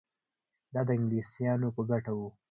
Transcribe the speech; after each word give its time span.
دا 0.73 0.81
د 0.87 0.89
انګلیسیانو 0.97 1.67
په 1.75 1.81
ګټه 1.89 2.11
وه. 2.17 2.27